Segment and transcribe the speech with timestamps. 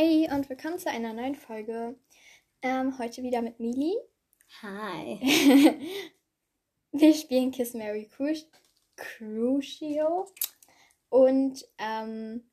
[0.00, 1.96] Hey und willkommen zu einer neuen Folge.
[2.62, 3.96] Ähm, heute wieder mit Mili.
[4.62, 5.18] Hi.
[6.92, 8.32] Wir spielen Kiss Mary Cru
[8.94, 10.26] Crucio.
[11.08, 12.48] Und ähm,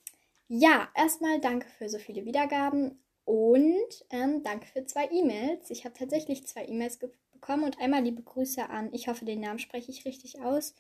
[0.48, 5.70] ja, erstmal danke für so viele Wiedergaben und ähm, danke für zwei E-Mails.
[5.70, 9.60] Ich habe tatsächlich zwei E-Mails bekommen und einmal liebe Grüße an, ich hoffe, den Namen
[9.60, 10.74] spreche ich richtig aus,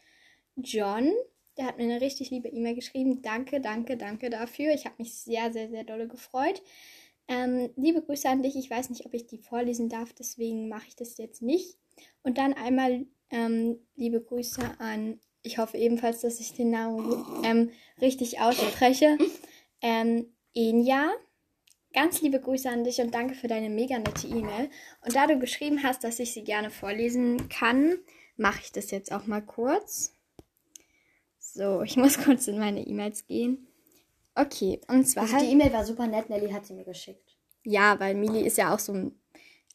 [0.55, 1.13] John.
[1.57, 3.21] Der hat mir eine richtig liebe E-Mail geschrieben.
[3.21, 4.73] Danke, danke, danke dafür.
[4.73, 6.61] Ich habe mich sehr, sehr, sehr dolle gefreut.
[7.27, 8.55] Ähm, liebe Grüße an dich.
[8.55, 11.77] Ich weiß nicht, ob ich die vorlesen darf, deswegen mache ich das jetzt nicht.
[12.23, 17.71] Und dann einmal ähm, liebe Grüße an, ich hoffe ebenfalls, dass ich den Namen ähm,
[18.01, 19.17] richtig ausspreche,
[19.81, 21.11] ähm, Enya.
[21.93, 24.69] Ganz liebe Grüße an dich und danke für deine mega nette E-Mail.
[25.05, 27.95] Und da du geschrieben hast, dass ich sie gerne vorlesen kann,
[28.35, 30.14] mache ich das jetzt auch mal kurz.
[31.55, 33.67] So, ich muss kurz in meine E-Mails gehen.
[34.35, 35.23] Okay, und zwar.
[35.23, 37.37] Also die E-Mail war super nett, Nelly hat sie mir geschickt.
[37.63, 39.19] Ja, weil Mili ist ja auch so ein.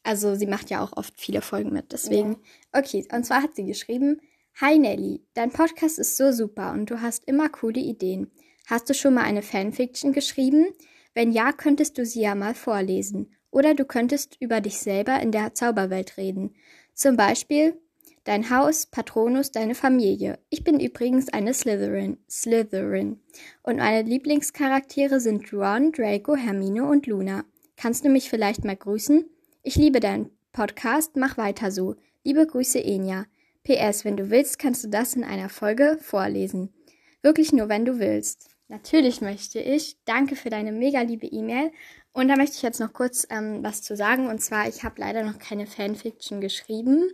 [0.03, 2.37] Also sie macht ja auch oft viele Folgen mit, deswegen.
[2.73, 2.79] Ja.
[2.79, 4.21] Okay, und zwar hat sie geschrieben:
[4.61, 8.31] Hi Nelly, dein Podcast ist so super und du hast immer coole Ideen.
[8.67, 10.67] Hast du schon mal eine Fanfiction geschrieben?
[11.13, 13.33] Wenn ja, könntest du sie ja mal vorlesen.
[13.49, 16.55] Oder du könntest über dich selber in der Zauberwelt reden.
[16.93, 17.77] Zum Beispiel,
[18.23, 20.39] dein Haus, Patronus, deine Familie.
[20.49, 23.19] Ich bin übrigens eine Slytherin, Slytherin.
[23.63, 27.43] Und meine Lieblingscharaktere sind Ron, Draco, Hermine und Luna.
[27.75, 29.25] Kannst du mich vielleicht mal grüßen?
[29.63, 31.95] Ich liebe deinen Podcast, mach weiter so.
[32.23, 33.25] Liebe Grüße, Enya.
[33.63, 36.73] PS, wenn du willst, kannst du das in einer Folge vorlesen.
[37.21, 38.49] Wirklich nur, wenn du willst.
[38.67, 39.97] Natürlich möchte ich.
[40.05, 41.71] Danke für deine mega liebe E-Mail.
[42.13, 44.27] Und da möchte ich jetzt noch kurz ähm, was zu sagen.
[44.27, 47.09] Und zwar, ich habe leider noch keine Fanfiction geschrieben.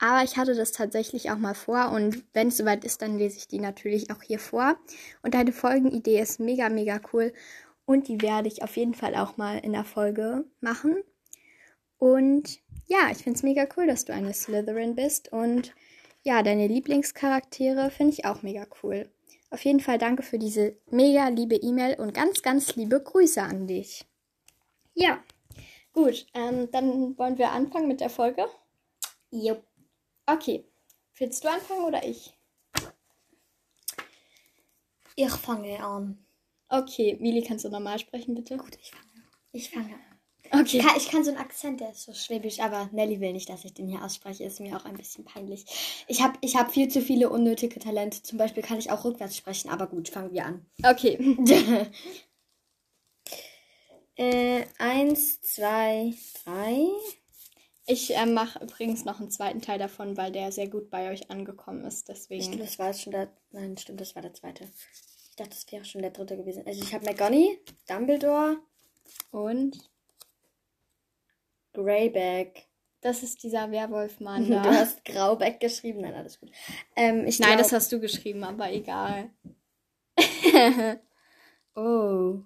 [0.00, 3.38] Aber ich hatte das tatsächlich auch mal vor und wenn es soweit ist, dann lese
[3.38, 4.76] ich die natürlich auch hier vor.
[5.22, 7.32] Und deine Folgenidee ist mega, mega cool
[7.84, 11.02] und die werde ich auf jeden Fall auch mal in der Folge machen.
[11.98, 15.74] Und ja, ich finde es mega cool, dass du eine Slytherin bist und
[16.22, 19.08] ja, deine Lieblingscharaktere finde ich auch mega cool.
[19.50, 23.66] Auf jeden Fall danke für diese mega liebe E-Mail und ganz, ganz liebe Grüße an
[23.66, 24.04] dich.
[24.94, 25.22] Ja,
[25.92, 28.46] gut, ähm, dann wollen wir anfangen mit der Folge.
[29.30, 29.67] Jupp.
[30.28, 30.64] Okay.
[31.16, 32.34] Willst du anfangen oder ich?
[35.16, 36.18] Ich fange an.
[36.68, 38.58] Okay, Mili, kannst du normal sprechen, bitte?
[38.58, 39.04] Gut, ich fange.
[39.52, 40.60] Ich fange an.
[40.60, 40.78] Okay.
[40.78, 43.48] Ich kann, ich kann, so einen Akzent, der ist so schwäbisch, aber Nelly will nicht,
[43.48, 44.44] dass ich den hier ausspreche.
[44.44, 45.64] Ist mir auch ein bisschen peinlich.
[46.08, 48.22] Ich habe ich hab viel zu viele unnötige Talente.
[48.22, 50.66] Zum Beispiel kann ich auch rückwärts sprechen, aber gut, fangen wir an.
[50.84, 51.18] Okay.
[54.16, 56.14] äh, eins, zwei,
[56.44, 56.86] drei.
[57.90, 61.30] Ich äh, mache übrigens noch einen zweiten Teil davon, weil der sehr gut bei euch
[61.30, 62.10] angekommen ist.
[62.10, 62.52] Deswegen.
[62.52, 63.32] Ich, das war schon der.
[63.50, 64.64] Nein, stimmt, das war der zweite.
[65.30, 66.64] Ich dachte, das wäre schon der dritte gewesen.
[66.66, 68.58] Also ich habe McGonny, Dumbledore
[69.30, 69.78] und
[71.72, 72.66] Greyback.
[73.00, 74.62] Das ist dieser Werwolfmann da.
[74.62, 76.02] Du hast Graubeck geschrieben.
[76.02, 76.50] Nein, alles gut.
[76.94, 77.56] Ähm, Nein, glaub...
[77.56, 79.30] das hast du geschrieben, aber egal.
[81.74, 82.40] oh.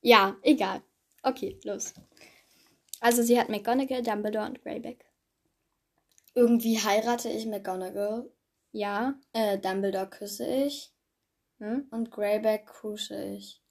[0.00, 0.80] Ja, egal.
[1.24, 1.92] Okay, los.
[3.00, 5.04] Also sie hat McGonagall, Dumbledore und Greyback.
[6.34, 8.30] Irgendwie heirate ich McGonagall.
[8.72, 9.14] Ja.
[9.32, 10.92] Äh, Dumbledore küsse ich.
[11.58, 11.88] Hm?
[11.90, 13.62] Und Greyback kusche ich.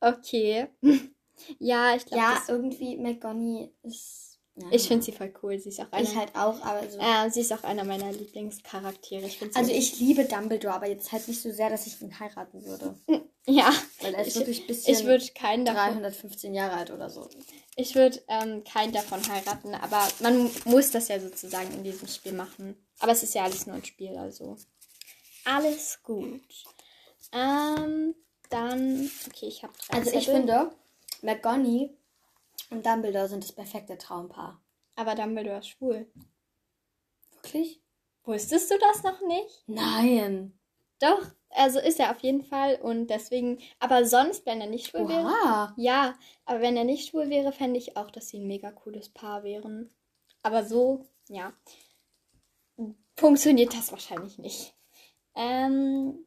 [0.00, 0.68] Okay.
[1.58, 2.22] ja, ich glaube.
[2.22, 4.28] Ja, irgendwie McGonagall ist
[4.60, 4.66] ja.
[4.72, 5.58] Ich finde sie voll cool.
[5.58, 6.98] Sie ist auch einer, ich halt auch, aber so.
[6.98, 9.26] Äh, sie ist auch einer meiner Lieblingscharaktere.
[9.26, 12.64] Ich also ich liebe Dumbledore, aber jetzt halt nicht so sehr, dass ich ihn heiraten
[12.64, 12.96] würde.
[13.48, 13.72] Ja.
[14.00, 17.28] Weil er ist ich, wirklich ein bisschen ich würde keinen 315 Jahre alt oder so.
[17.76, 22.34] Ich würde ähm, keinen davon heiraten, aber man muss das ja sozusagen in diesem Spiel
[22.34, 22.76] machen.
[22.98, 24.56] Aber es ist ja alles nur ein Spiel, also.
[25.44, 26.42] Alles gut.
[27.32, 28.14] Ähm,
[28.50, 29.10] dann.
[29.28, 30.70] Okay, ich habe Also ich finde,
[31.22, 31.96] McGonagall
[32.70, 34.60] und Dumbledore sind das perfekte Traumpaar.
[34.94, 36.10] Aber Dumbledore ist schwul.
[37.30, 37.80] Wirklich?
[38.24, 39.62] Wusstest du das noch nicht?
[39.68, 40.58] Nein.
[41.00, 45.02] Doch, also ist er auf jeden Fall und deswegen, aber sonst, wenn er nicht schwul
[45.02, 45.10] Oha.
[45.10, 45.74] wäre.
[45.76, 49.08] Ja, aber wenn er nicht schwul wäre, fände ich auch, dass sie ein mega cooles
[49.08, 49.90] Paar wären.
[50.42, 51.52] Aber so, ja,
[53.16, 54.74] funktioniert das wahrscheinlich nicht.
[55.34, 56.26] Ähm,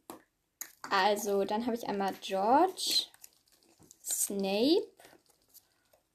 [0.90, 3.06] also, dann habe ich einmal George,
[4.04, 4.92] Snape,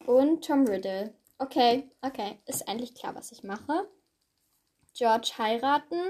[0.06, 1.12] und Tom Riddle.
[1.38, 2.38] Okay, okay.
[2.46, 3.88] Ist eigentlich klar, was ich mache.
[4.94, 6.00] George heiraten,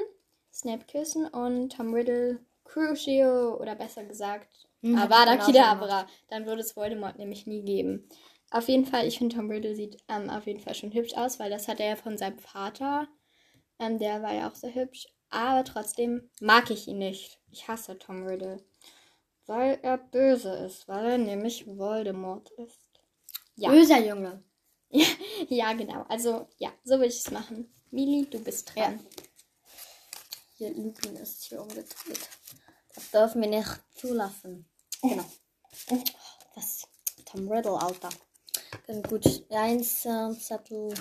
[0.53, 4.49] Snape küssen und Tom Riddle Crucio oder besser gesagt
[4.83, 6.07] hm, Avada genau Kedavra.
[6.29, 8.09] Dann würde es Voldemort nämlich nie geben.
[8.51, 11.39] Auf jeden Fall, ich finde Tom Riddle sieht ähm, auf jeden Fall schon hübsch aus,
[11.39, 13.09] weil das hat er ja von seinem Vater.
[13.79, 15.07] Ähm, der war ja auch sehr hübsch.
[15.31, 17.41] Aber trotzdem mag ich ihn nicht.
[17.51, 18.63] Ich hasse Tom Riddle.
[19.47, 23.01] Weil er böse ist, weil er nämlich Voldemort ist.
[23.57, 23.71] Ja.
[23.71, 24.43] Böser Junge.
[24.91, 25.07] Ja,
[25.49, 26.05] ja, genau.
[26.09, 27.73] Also, ja, so will ich es machen.
[27.91, 29.01] Mili, du bist dran.
[30.57, 32.29] Hier, Lupin ist hier umgedreht.
[32.95, 34.67] Das dürfen wir nicht zulassen.
[35.03, 35.25] Genau.
[36.55, 36.89] Was?
[37.27, 38.09] Tom Riddle, Alter.
[38.87, 39.25] Dann gut.
[39.51, 40.95] Eins, äh, Zettel.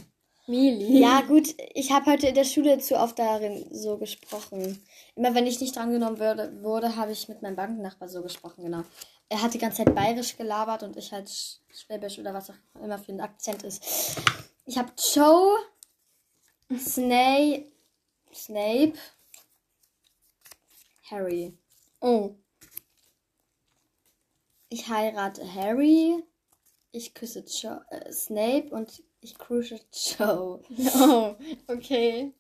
[0.48, 1.00] Mili.
[1.00, 4.86] Ja, gut, ich habe heute in der Schule zu oft darin so gesprochen.
[5.16, 8.84] Immer wenn ich nicht drangenommen würde, wurde, habe ich mit meinem Bankennachbar so gesprochen, genau.
[9.28, 12.80] Er hat die ganze Zeit bayerisch gelabert und ich halt Sch- Schwäbisch oder was auch
[12.84, 13.84] immer für ein Akzent ist.
[14.68, 15.58] Ich habe Joe,
[16.78, 17.66] Snape,
[18.32, 18.94] Snape,
[21.10, 21.58] Harry.
[22.02, 22.36] Oh.
[24.70, 26.24] Ich heirate Harry,
[26.92, 30.62] ich küsse Joe, äh, Snape und ich cruise Joe.
[30.96, 31.36] Oh,
[31.68, 32.34] okay.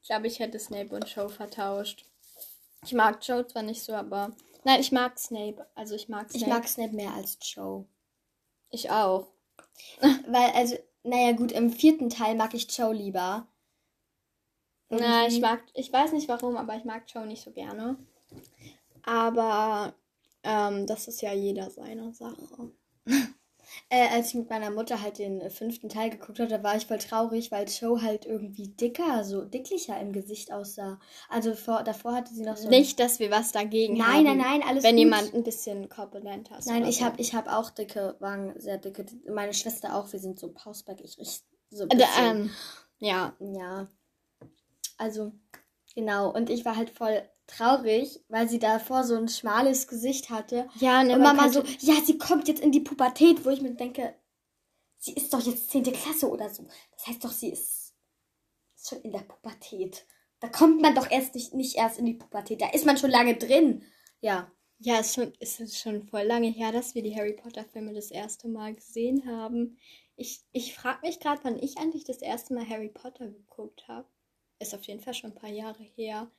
[0.00, 2.04] Ich glaube, ich hätte Snape und Joe vertauscht.
[2.84, 4.34] Ich mag Joe zwar nicht so, aber.
[4.64, 5.66] Nein, ich mag Snape.
[5.74, 6.44] Also ich mag Snape.
[6.44, 7.86] Ich mag Snape mehr als Joe.
[8.70, 9.28] Ich auch.
[10.00, 13.46] Weil, also, naja, gut, im vierten Teil mag ich Joe lieber.
[14.88, 15.62] Nein, ich mag.
[15.74, 17.96] Ich weiß nicht warum, aber ich mag Joe nicht so gerne.
[19.02, 19.94] Aber
[20.42, 22.36] ähm, das ist ja jeder seine Sache.
[23.88, 26.76] Äh, als ich mit meiner Mutter halt den äh, fünften Teil geguckt habe, da war
[26.76, 30.98] ich voll traurig, weil Joe halt irgendwie dicker, so dicklicher im Gesicht aussah.
[31.28, 32.68] Also vor, davor hatte sie noch so.
[32.68, 34.24] Nicht, dass wir was dagegen haben.
[34.24, 35.04] Nein, nein, nein, alles Wenn gut.
[35.04, 36.68] jemand ein bisschen korpulenter ist.
[36.68, 37.04] Nein, ich so.
[37.04, 39.04] habe ich hab auch dicke Wangen, sehr dicke.
[39.28, 41.16] Meine Schwester auch, wir sind so pausbäckig.
[41.18, 42.24] Ich so ein Äh, bisschen.
[42.36, 42.50] ähm,
[42.98, 43.34] ja.
[43.40, 43.88] Ja.
[44.96, 45.32] Also,
[45.94, 46.32] genau.
[46.32, 50.68] Und ich war halt voll traurig, weil sie davor so ein schmales Gesicht hatte.
[50.80, 53.60] Ja, ne, Und man Mama so, ja, sie kommt jetzt in die Pubertät, wo ich
[53.60, 54.14] mir denke,
[54.98, 55.84] sie ist doch jetzt 10.
[55.84, 56.66] Klasse oder so.
[56.92, 57.94] Das heißt doch, sie ist,
[58.74, 60.06] ist schon in der Pubertät.
[60.40, 62.60] Da kommt man doch erst nicht, nicht erst in die Pubertät.
[62.60, 63.84] Da ist man schon lange drin.
[64.20, 64.50] Ja.
[64.78, 68.10] Ja, es ist, schon, ist schon voll lange her, dass wir die Harry Potter-Filme das
[68.10, 69.78] erste Mal gesehen haben.
[70.16, 74.06] Ich, ich frage mich gerade, wann ich eigentlich das erste Mal Harry Potter geguckt habe.
[74.58, 76.30] Ist auf jeden Fall schon ein paar Jahre her.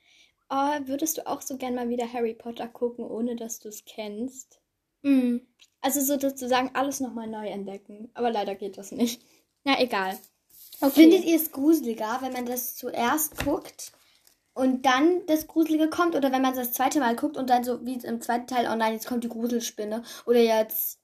[0.49, 3.83] Oh, würdest du auch so gern mal wieder Harry Potter gucken, ohne dass du es
[3.85, 4.59] kennst?
[5.01, 5.45] Mhm.
[5.81, 8.09] Also so sozusagen alles nochmal neu entdecken.
[8.13, 9.21] Aber leider geht das nicht.
[9.63, 10.17] Na, egal.
[10.91, 13.91] Findet ihr es gruseliger, wenn man das zuerst guckt
[14.53, 16.15] und dann das Gruselige kommt?
[16.15, 18.75] Oder wenn man das zweite Mal guckt und dann so wie im zweiten Teil, oh
[18.75, 20.03] nein, jetzt kommt die Gruselspinne.
[20.25, 20.99] Oder jetzt,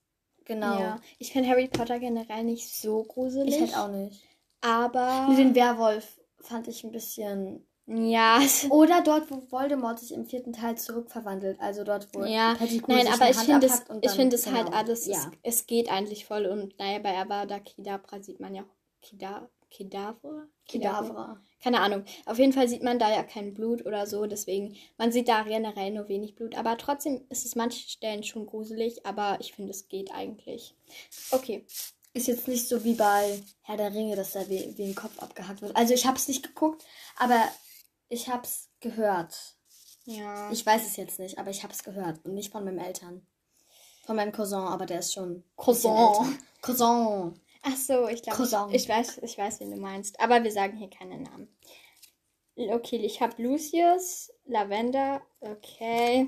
[0.46, 0.80] genau.
[0.80, 3.56] Ja, ich finde Harry Potter generell nicht so gruselig.
[3.56, 4.22] Ich halt auch nicht.
[4.62, 5.28] Aber.
[5.28, 7.66] Nur den Werwolf fand ich ein bisschen.
[7.88, 11.60] ja, Oder dort, wo Voldemort sich im vierten Teil zurückverwandelt.
[11.60, 14.78] Also dort, wo Ja, Pettigrew nein, aber ich finde es, ich finde es halt genau.
[14.78, 15.32] alles, Ja.
[15.44, 19.50] es, es geht eigentlich voll und naja, bei Avada Kedavra sieht man ja auch Keda,
[19.70, 20.48] Kedavra?
[20.68, 21.42] Kedavra.
[21.62, 22.06] Keine Ahnung.
[22.26, 25.44] Auf jeden Fall sieht man da ja kein Blut oder so, deswegen, man sieht da
[25.44, 29.72] generell nur wenig Blut, aber trotzdem ist es manchen Stellen schon gruselig, aber ich finde,
[29.72, 30.76] es geht eigentlich.
[31.32, 31.66] Okay.
[32.14, 35.18] Ist jetzt nicht so wie bei Herr der Ringe, dass da wie, wie ein Kopf
[35.20, 35.76] abgehackt wird.
[35.76, 36.86] Also ich habe es nicht geguckt,
[37.18, 37.42] aber
[38.10, 39.56] ich habe es gehört.
[40.06, 40.52] Ja.
[40.52, 43.26] Ich weiß es jetzt nicht, aber ich habe es gehört und nicht von meinen Eltern.
[44.06, 46.38] Von meinem Cousin, aber der ist schon Cousin.
[46.62, 47.40] Cousin.
[47.64, 50.20] Ach so, ich glaube, ich, ich weiß, ich weiß, wen du meinst.
[50.20, 51.48] Aber wir sagen hier keine Namen.
[52.56, 56.28] Okay, ich habe Lucius, Lavender, okay.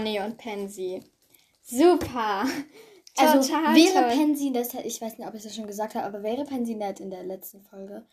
[0.00, 1.02] Nee, und Pansy.
[1.62, 2.46] Super.
[3.18, 4.16] Also Total wäre.
[4.16, 7.00] Pansy, das ich weiß nicht, ob ich das schon gesagt habe, aber wäre Pansy nett
[7.00, 8.04] in der letzten Folge?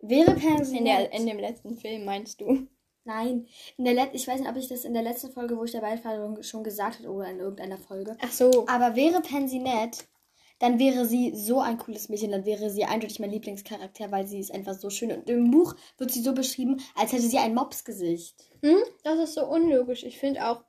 [0.00, 1.14] Wäre Pansy in, der, nett?
[1.14, 2.66] in dem letzten Film, meinst du?
[3.04, 5.64] Nein, in der Let ich weiß nicht, ob ich das in der letzten Folge, wo
[5.64, 8.16] ich dabei war, schon gesagt habe oder in irgendeiner Folge.
[8.20, 8.66] Ach so.
[8.68, 10.06] Aber wäre Pansy nett,
[10.58, 14.38] dann wäre sie so ein cooles Mädchen, dann wäre sie eindeutig mein Lieblingscharakter, weil sie
[14.38, 15.10] ist einfach so schön.
[15.10, 18.36] Und im Buch wird sie so beschrieben, als hätte sie ein Mopsgesicht.
[18.62, 18.76] Hm?
[19.02, 20.04] Das ist so unlogisch.
[20.04, 20.62] Ich finde auch,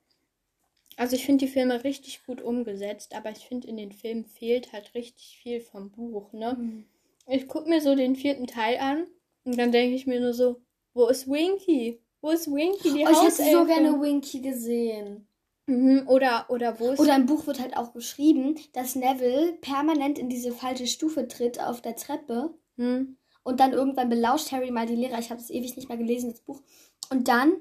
[1.01, 4.71] also ich finde die Filme richtig gut umgesetzt, aber ich finde in den Filmen fehlt
[4.71, 6.85] halt richtig viel vom Buch, ne?
[7.27, 9.07] Ich gucke mir so den vierten Teil an
[9.43, 10.61] und dann denke ich mir nur so,
[10.93, 11.99] wo ist Winky?
[12.21, 15.27] Wo ist Winky, die Oh, ich hätte so gerne Winky gesehen.
[15.65, 16.99] Mhm, oder, oder wo ist...
[16.99, 21.59] Oder im Buch wird halt auch geschrieben, dass Neville permanent in diese falsche Stufe tritt
[21.59, 22.53] auf der Treppe.
[22.77, 23.17] Hm?
[23.41, 25.17] Und dann irgendwann belauscht Harry mal die Lehrer.
[25.17, 26.61] Ich habe das ewig nicht mehr gelesen, das Buch.
[27.09, 27.53] Und dann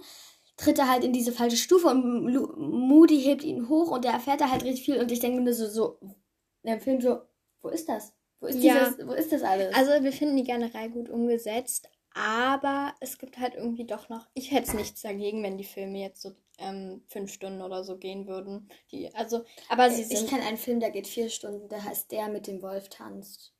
[0.60, 4.12] tritt er halt in diese falsche Stufe und Lu- Moody hebt ihn hoch und er
[4.12, 4.98] erfährt da halt richtig viel.
[5.00, 5.98] Und ich denke mir so, so,
[6.62, 7.20] im Film so,
[7.62, 8.12] wo ist das?
[8.40, 8.90] Wo ist, Ja.
[8.90, 9.74] dieses, wo ist das alles?
[9.74, 14.50] Also wir finden die generell gut umgesetzt, aber es gibt halt irgendwie doch noch, ich
[14.50, 18.68] hätte nichts dagegen, wenn die Filme jetzt so ähm, fünf Stunden oder so gehen würden.
[18.92, 22.10] Die, also, aber sie ich sind, kenne einen Film, der geht vier Stunden, der heißt
[22.12, 23.54] Der mit dem Wolf tanzt.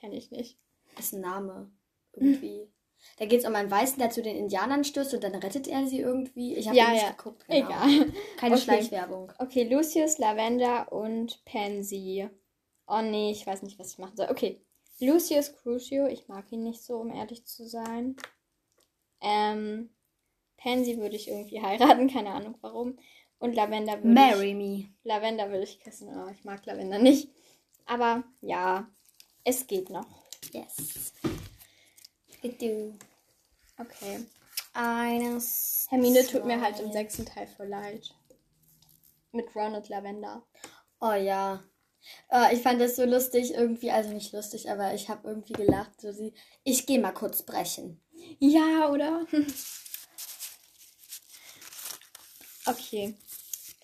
[0.00, 0.58] kenne ich nicht.
[0.98, 1.70] ist ein Name.
[2.12, 2.68] Irgendwie.
[3.18, 5.86] Da geht es um einen Weißen, der zu den Indianern stößt und dann rettet er
[5.86, 6.54] sie irgendwie.
[6.56, 7.10] Ich habe Ja, nicht ja.
[7.10, 7.44] geguckt.
[7.48, 7.66] Genau.
[7.68, 8.12] Egal.
[8.36, 8.64] Keine Okay.
[8.64, 9.32] Schleichwerbung.
[9.38, 12.28] Okay, Lucius, Lavender und Pansy.
[12.86, 14.28] Oh nee, ich weiß nicht, was ich machen soll.
[14.30, 14.60] Okay.
[15.00, 18.16] Lucius Crucio, ich mag ihn nicht so, um ehrlich zu sein.
[19.20, 19.90] Ähm,
[20.56, 22.98] Pansy würde ich irgendwie heiraten, keine Ahnung warum.
[23.38, 24.54] Und Lavender würde Marry ich.
[24.54, 24.88] me.
[25.02, 27.28] Lavender würde ich küssen, aber ich mag Lavender nicht.
[27.86, 28.88] Aber ja,
[29.44, 30.06] es geht noch.
[30.52, 31.12] Yes.
[32.44, 32.92] It do.
[33.78, 34.26] Okay.
[34.74, 35.86] Eines.
[35.88, 38.14] Hermine tut mir halt im sechsten Teil voll leid.
[39.32, 40.46] Mit Ron und Lavender.
[41.00, 41.64] Oh ja.
[42.30, 46.02] Äh, ich fand das so lustig irgendwie, also nicht lustig, aber ich habe irgendwie gelacht.
[46.02, 46.34] So sie,
[46.64, 48.02] ich gehe mal kurz brechen.
[48.38, 49.26] Ja, oder?
[52.66, 53.14] okay.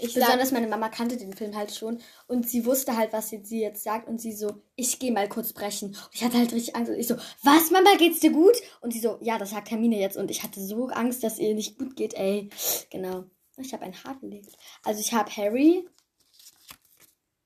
[0.00, 3.28] Ich sag, Besonders meine Mama kannte den Film halt schon und sie wusste halt, was
[3.28, 5.88] sie, sie jetzt sagt und sie so, ich gehe mal kurz brechen.
[5.88, 8.57] Und ich hatte halt richtig Angst und ich so, was Mama, geht's dir gut?
[8.80, 11.54] Und sie so, ja, das sagt Hermine jetzt und ich hatte so Angst, dass ihr
[11.54, 12.50] nicht gut geht, ey.
[12.90, 13.25] Genau.
[13.57, 14.49] Ich habe einen harten Leben.
[14.85, 15.87] Also ich habe Harry.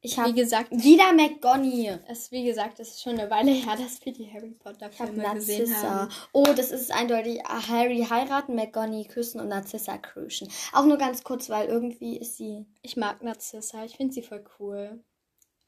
[0.05, 2.05] Ich wie habe gesagt, wieder McGonagall.
[2.09, 5.23] es, wie gesagt, es ist schon eine Weile her, dass wir die Harry Potter Filme
[5.35, 5.91] gesehen Narzissa.
[5.91, 6.13] haben.
[6.33, 10.49] Oh, das ist eindeutig Harry heiraten, McGonagall küssen und Narzissa cruisen.
[10.73, 12.67] Auch nur ganz kurz, weil irgendwie ist sie.
[12.83, 15.03] Ich mag Narzissa, ich finde sie voll cool.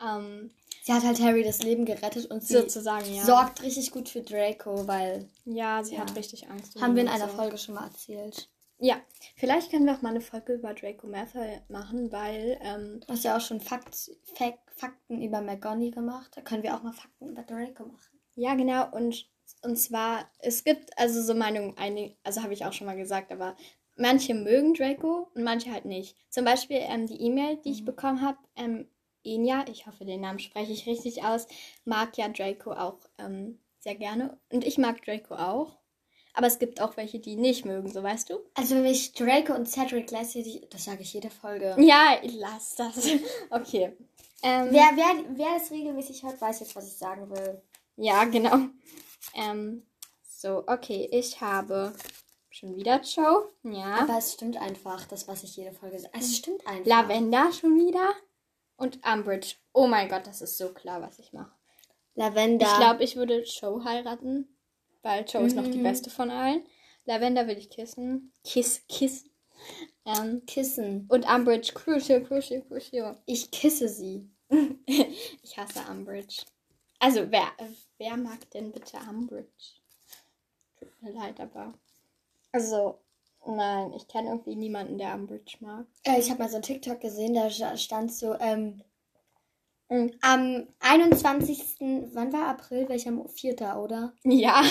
[0.02, 0.50] Ähm,
[0.82, 3.24] Sie hat halt Harry das Leben gerettet und sie sozusagen, ja.
[3.24, 6.02] sorgt richtig gut für Draco, weil Ja, sie Ja.
[6.02, 6.80] hat richtig Angst.
[6.80, 7.34] haben wir in einer so.
[7.36, 8.48] Folge schon mal erzählt.
[8.78, 9.00] Ja,
[9.36, 13.24] vielleicht können wir auch mal eine Folge über Draco Malfoy machen, weil ähm, Du hast
[13.24, 16.32] ja auch schon Fakt, Fak Fakten über McGonagall gemacht.
[16.34, 18.20] Da können wir auch mal Fakten über Draco machen.
[18.34, 18.90] Ja, genau.
[18.90, 19.30] Und,
[19.62, 23.32] und zwar, es gibt also so Meinungen, einige, also habe ich auch schon mal gesagt,
[23.32, 23.56] aber
[23.96, 26.14] manche mögen Draco und manche halt nicht.
[26.30, 28.86] Zum Beispiel ähm, die E-Mail, die ich bekommen habe, ähm,
[29.24, 31.46] Enya, ich hoffe, den Namen spreche ich richtig aus,
[31.86, 34.38] mag ja Draco auch ähm, sehr gerne.
[34.52, 35.78] Und ich mag Draco auch.
[36.36, 38.40] Aber es gibt auch welche, die nicht mögen, so weißt du?
[38.52, 41.74] Also wenn ich Draco und Cedric gleichzeitig, das sage ich jede Folge.
[41.78, 43.08] Ja, lass das.
[43.50, 43.96] okay.
[44.42, 47.62] Ähm, Wer, wer, wer das regelmäßig hört, weiß jetzt, was ich sagen will.
[47.96, 48.68] Ja, genau.
[49.34, 49.86] Ähm,
[50.28, 51.94] so, okay, ich habe
[52.50, 53.48] schon wieder Joe.
[53.62, 54.02] Ja.
[54.02, 56.12] Aber es stimmt einfach, das, was ich jede Folge sage.
[56.18, 56.84] Es stimmt einfach.
[56.84, 58.12] Lavender schon wieder.
[58.76, 59.54] Und Umbridge.
[59.72, 61.52] Oh mein Gott, das ist so klar, was ich mache.
[62.14, 62.66] Lavender.
[62.66, 64.54] Ich glaube, ich würde Joe heiraten.
[65.06, 65.84] Weil Joe ist noch die Mhm.
[65.84, 66.64] beste von allen.
[67.04, 68.32] Lavender will ich kissen.
[68.42, 69.24] Kiss, kiss.
[70.04, 71.06] Ähm, Kissen.
[71.08, 71.72] und Umbridge.
[71.74, 73.16] Crucial, crucial, crucial.
[73.24, 74.28] Ich kisse sie.
[75.42, 76.42] ich hasse Umbridge.
[76.98, 77.46] Also, wer,
[77.98, 79.80] wer mag denn bitte Umbridge?
[80.80, 81.72] Tut mir leid, aber.
[82.50, 82.98] Also,
[83.46, 85.86] nein, ich kenne irgendwie niemanden, der Umbridge mag.
[86.04, 88.82] Äh, ich habe mal so ein TikTok gesehen, da sta- stand so, ähm, Mhm.
[89.88, 91.76] Am 21.
[92.12, 92.88] Wann war April?
[92.88, 94.14] Welcher Mo- Vierter, oder?
[94.24, 94.62] Ja.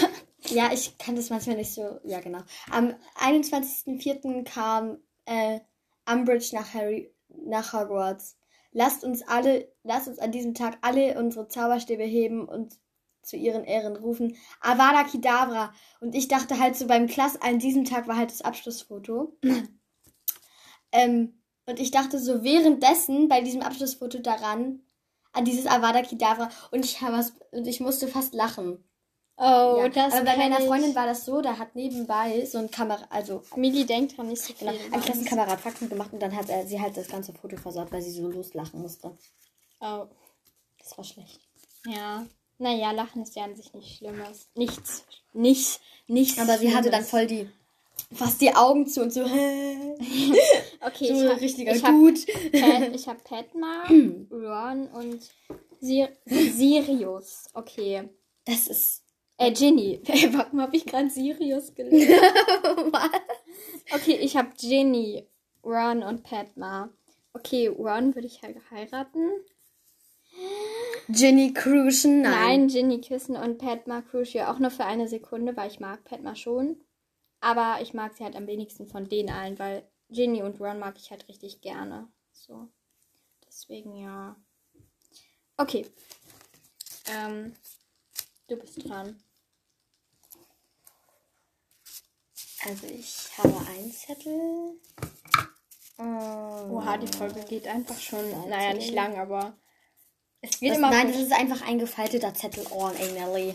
[0.47, 1.99] Ja, ich kann das manchmal nicht so.
[2.03, 2.41] Ja, genau.
[2.69, 4.43] Am 21.04.
[4.43, 5.59] kam äh,
[6.11, 8.37] Umbridge nach Harry nach Hogwarts.
[8.71, 12.77] Lasst uns alle, lasst uns an diesem Tag alle unsere Zauberstäbe heben und
[13.21, 14.35] zu ihren Ehren rufen.
[14.61, 15.73] Avada Kedavra.
[15.99, 19.35] Und ich dachte halt so beim Klass, an diesem Tag war halt das Abschlussfoto.
[20.91, 24.81] ähm, und ich dachte so währenddessen bei diesem Abschlussfoto daran,
[25.35, 26.49] an dieses Avada Kedavra.
[26.71, 28.83] Und ich, hab was, und ich musste fast lachen.
[29.37, 30.65] Oh, Ja, das aber bei meiner ich.
[30.65, 34.41] Freundin war das so, da hat nebenbei so ein Kamera, also Mili denkt dran nicht
[34.41, 34.69] so viel.
[34.69, 37.91] genau, ein Klassenkamerad Faxen gemacht und dann hat er sie halt das ganze Foto versaut,
[37.91, 39.17] weil sie so loslachen musste.
[39.81, 40.05] Oh,
[40.79, 41.41] Das war schlecht.
[41.85, 42.25] ja.
[42.57, 44.47] Naja, Lachen ist ja an sich nicht Schlimmes.
[44.55, 45.03] Nichts.
[45.33, 46.39] Nicht, nichts.
[46.39, 47.09] Aber sie hatte dann Schlimmes.
[47.09, 47.49] voll die,
[48.13, 49.21] fast die Augen zu und so,
[50.81, 52.25] Okay, so ich hab, richtiger ich hab Gut.
[52.51, 53.83] Pat, ich hab Padma,
[54.31, 55.21] Ron und
[55.79, 57.45] Sir Sirius.
[57.53, 58.09] Okay.
[58.45, 59.03] Das ist.
[59.37, 60.01] Äh, Ginny.
[60.31, 62.15] Warum habe ich gerade Sirius gelesen?
[63.93, 65.27] Okay, ich habe Ginny,
[65.63, 66.89] Ron und Padma.
[67.33, 69.29] Okay, Ron würde ich halt heiraten.
[71.09, 72.21] Ginny Crucian?
[72.21, 72.31] Nein.
[72.31, 72.67] Nein.
[72.67, 76.77] Ginny küssen und Padma Crucio auch nur für eine Sekunde, weil ich mag Padma schon.
[77.41, 80.97] Aber ich mag sie halt am wenigsten von den allen, weil Ginny und Ron mag
[80.97, 82.07] ich halt richtig gerne.
[82.33, 82.67] So.
[83.47, 84.35] Deswegen ja.
[85.57, 85.85] Okay.
[87.07, 87.55] Ähm,
[88.47, 89.21] du bist dran.
[92.65, 94.79] Also ich habe einen Zettel.
[95.99, 99.55] Ähm, Oha, die Folge geht einfach schon, naja, nicht lang, aber
[100.41, 100.89] es wird Das, immer.
[100.89, 102.65] nein, das ist einfach ein gefalteter Zettel.
[102.71, 103.53] Oh, ey, Nelly.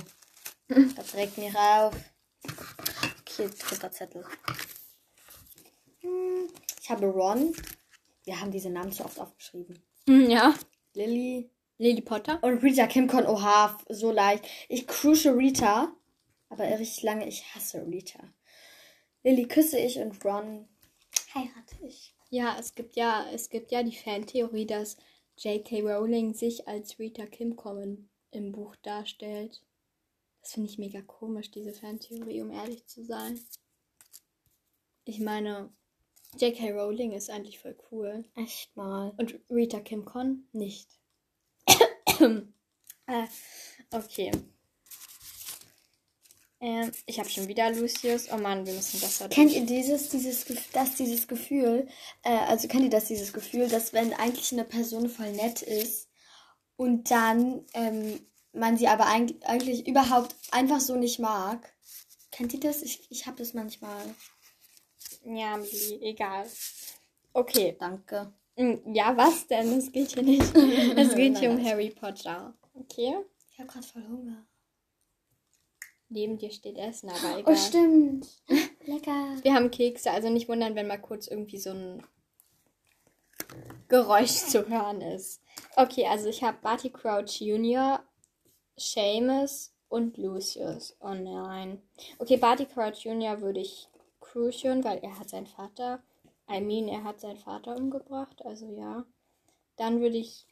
[0.97, 1.93] Das regt mich auf.
[3.41, 4.25] Okay, dritter Zettel.
[6.01, 6.49] Hm,
[6.83, 7.55] Ich habe Ron.
[8.25, 9.83] Wir haben diese Namen zu oft aufgeschrieben.
[10.07, 10.55] Hm, ja.
[10.95, 12.39] Lily Lily Potter.
[12.43, 13.27] und Rita Kimcon.
[13.27, 14.45] Oha, so leicht.
[14.69, 15.91] Ich cruise Rita.
[16.51, 18.19] Aber richtig lange, ich hasse Rita.
[19.23, 20.69] Lily küsse ich und Ron
[21.35, 22.15] heirate ich.
[22.29, 24.97] Ja, es gibt ja, es gibt ja die Fantheorie, dass
[25.39, 25.81] J.K.
[25.81, 29.63] Rowling sich als Rita Kimcommon im Buch darstellt.
[30.43, 33.39] Das finde ich mega komisch, diese Fantheorie, um ehrlich zu sein.
[35.05, 35.73] Ich meine,
[36.39, 36.71] J.K.
[36.73, 38.25] Rowling ist eigentlich voll cool.
[38.37, 39.13] Echt mal.
[39.17, 40.89] Und Rita Kim Con nicht.
[41.67, 43.27] äh,
[43.91, 44.31] okay.
[46.61, 48.31] Ähm, ich habe schon wieder Lucius.
[48.31, 51.89] Oh Mann, wir müssen besser Kennt ihr dieses, dieses, das, dieses Gefühl,
[52.23, 56.09] äh, also kennt ihr das, dieses Gefühl, dass wenn eigentlich eine Person voll nett ist
[56.77, 58.21] und dann ähm,
[58.53, 61.73] man sie aber eigentlich, überhaupt einfach so nicht mag?
[62.33, 62.83] Kennt ihr das?
[62.83, 64.15] Ich, ich habe das manchmal.
[65.25, 66.47] Ja, Mili, egal.
[67.33, 67.77] Okay.
[67.79, 68.33] Danke.
[68.57, 69.73] Mm, Ja, was denn?
[69.79, 70.55] Es geht hier nicht.
[70.97, 72.55] Es geht hier um Harry Potter.
[72.75, 73.15] Okay.
[73.53, 74.47] Ich habe gerade voll Hunger.
[76.09, 77.57] Neben dir steht Essen, aber Oh, egal.
[77.57, 78.27] stimmt.
[78.87, 79.37] Lecker.
[79.43, 82.05] Wir haben Kekse, also nicht wundern, wenn mal kurz irgendwie so ein
[83.89, 85.41] Geräusch zu hören ist.
[85.77, 88.03] Okay, also ich habe Barty Crouch Jr.,
[88.81, 90.97] Seamus und Lucius.
[91.01, 91.83] Oh nein.
[92.19, 93.41] Okay, Barty Crouch Jr.
[93.41, 93.89] würde ich
[94.21, 96.03] Crucian, weil er hat seinen Vater.
[96.51, 99.05] I mean, er hat seinen Vater umgebracht, also ja.
[99.77, 100.47] Dann würde ich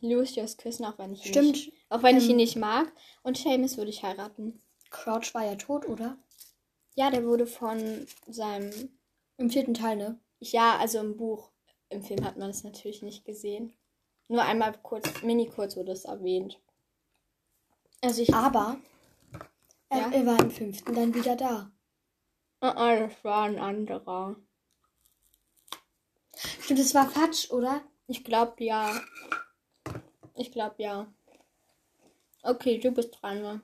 [0.00, 1.52] Lucius küssen, auch wenn ich ihn, Stimmt.
[1.52, 2.92] Nicht, auch wenn ich Ähm, ihn nicht mag.
[3.22, 4.62] Und Seamus würde ich heiraten.
[4.90, 6.16] Crouch war ja tot, oder?
[6.94, 8.72] Ja, der wurde von seinem
[9.36, 10.18] Im vierten Teil, ne?
[10.40, 11.50] Ja, also im Buch.
[11.90, 13.72] Im Film hat man es natürlich nicht gesehen.
[14.28, 16.60] Nur einmal kurz, mini kurz wurde es erwähnt.
[18.00, 18.32] Also ich.
[18.34, 18.78] Aber
[19.88, 20.10] er, Ja?
[20.12, 21.70] er war im fünften dann wieder da.
[22.60, 24.36] Ah, ah, das war ein anderer.
[26.60, 27.82] Stimmt, es war Fatsch, oder?
[28.06, 29.00] Ich glaube ja.
[30.34, 31.12] Ich glaube ja.
[32.42, 33.42] Okay, du bist dran.
[33.42, 33.60] Ne?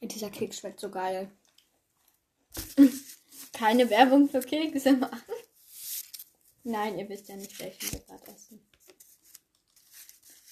[0.00, 1.30] Dieser Keks schmeckt so geil.
[3.52, 5.22] Keine Werbung für Kekse machen.
[6.64, 8.60] Nein, ihr wisst ja nicht, welchen wir gerade essen.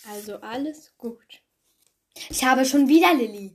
[0.08, 1.40] Also alles gut.
[2.30, 3.54] Ich habe schon wieder Lilly.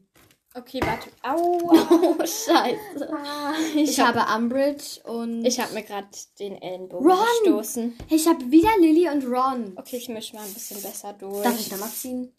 [0.53, 1.09] Okay, warte.
[1.23, 1.87] Aua.
[1.91, 3.09] Oh, scheiße.
[3.13, 5.45] Ah, Ich, ich habe habe Umbridge und...
[5.45, 6.07] ich hab mir gerade
[6.39, 7.25] den Ellenbogen Ron!
[7.43, 7.97] gestoßen.
[8.09, 9.73] Ich habe wieder Lilly und Ron.
[9.77, 11.43] Okay, ich mische mal ein bisschen besser durch.
[11.43, 12.33] Darf ich nochmal ziehen?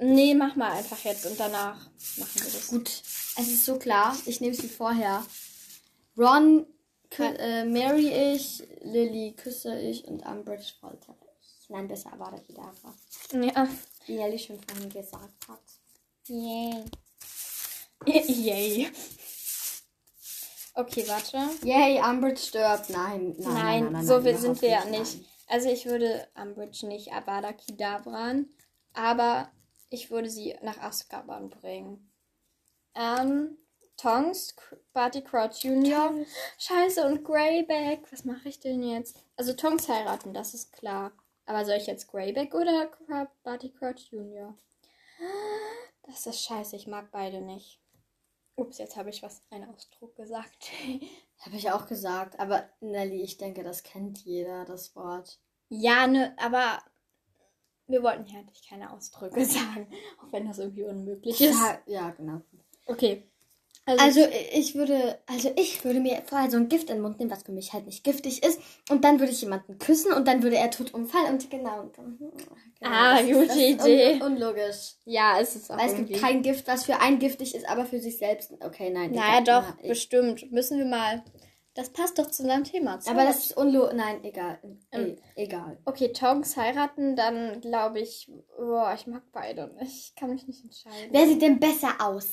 [0.00, 1.76] Nee, mach mal einfach jetzt und danach
[2.16, 2.68] machen wir das.
[2.68, 4.16] Gut, es ist so klar.
[4.26, 5.24] Ich nehme sie vorher.
[6.18, 6.66] Ron
[7.18, 11.68] äh, marry ich, Lilly küsse ich und Umbridge folter ich.
[11.68, 12.94] Nein, besser Avada Kedavra.
[13.32, 13.68] Ja.
[14.06, 15.60] Wie Nelly schon vorhin gesagt hat.
[16.28, 16.84] Yay.
[18.06, 18.90] Yay.
[20.74, 21.38] Okay, warte.
[21.64, 22.90] Yay, Umbridge stirbt.
[22.90, 25.00] Nein, nein, Nein, nein, nein, nein so nein, sind wir ja nein.
[25.00, 25.18] nicht.
[25.46, 28.48] Also ich würde Umbridge nicht Avada Kedavran,
[28.94, 29.50] aber
[29.90, 32.10] ich würde sie nach Azkaban bringen.
[32.94, 33.58] Ähm,
[33.98, 34.56] Tongs,
[34.94, 36.12] Barty Crouch Jr.
[36.58, 38.10] Scheiße, und Greyback.
[38.10, 39.22] Was mache ich denn jetzt?
[39.36, 41.12] Also Tongs heiraten, das ist klar.
[41.46, 42.90] Aber soll ich jetzt Greyback oder
[43.42, 44.54] Barty Crouch Jr.?
[46.02, 47.80] Das ist scheiße, ich mag beide nicht.
[48.54, 50.70] Ups, jetzt habe ich was, einen Ausdruck gesagt.
[51.40, 52.38] Habe ich auch gesagt.
[52.38, 55.40] Aber Nelly, ich denke, das kennt jeder, das Wort.
[55.68, 56.80] Ja, ne, aber
[57.88, 61.58] wir wollten hier eigentlich keine Ausdrücke sagen, auch wenn das irgendwie unmöglich ist.
[61.58, 62.42] Ja, ja, genau.
[62.86, 63.31] Okay.
[63.84, 67.18] Also, Also ich würde, also ich würde mir vorher so ein Gift in den Mund
[67.18, 70.28] nehmen, was für mich halt nicht giftig ist, und dann würde ich jemanden küssen und
[70.28, 71.80] dann würde er tot umfallen und genau.
[71.80, 72.32] Und, genau
[72.80, 74.14] Ah, gute Idee.
[74.14, 74.94] Un unlogisch.
[75.04, 77.84] ja, es ist auch Weil es gibt kein Gift, was für einen giftig ist, aber
[77.84, 78.52] für sich selbst.
[78.60, 79.12] Okay, nein.
[79.12, 80.50] naja, doch, ich, bestimmt.
[80.52, 81.24] Müssen wir mal...
[81.74, 82.92] Das passt doch zu unserem Thema.
[82.92, 83.28] aber Zeit.
[83.28, 83.94] das ist unlogisch.
[83.94, 84.58] Nein, egal.
[84.92, 85.16] Ähm.
[85.36, 85.78] E egal.
[85.86, 88.30] Okay, Tongs heiraten, dann glaube ich...
[88.58, 90.08] Boah, ich mag beide nicht.
[90.08, 91.08] Ich kann mich nicht entscheiden.
[91.10, 92.26] Wer sieht denn besser aus?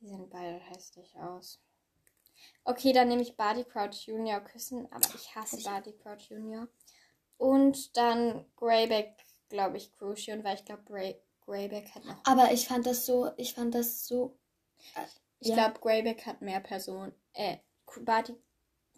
[0.00, 1.60] Die sehen beide hässlich aus.
[2.64, 4.40] Okay, dann nehme ich Barty Crouch Jr.
[4.40, 6.68] küssen, aber ich hasse Ich- Barty Crouch Jr.
[7.36, 9.16] Und dann Greyback,
[9.48, 12.16] glaube ich, Crucian, weil ich glaube, Grey Greyback hat noch.
[12.24, 14.38] Aber ich fand das so, ich fand das so.
[15.40, 15.54] Ich ja.
[15.56, 17.12] glaube, Greyback hat mehr Personen.
[17.32, 17.56] Äh,
[18.02, 18.36] Barty.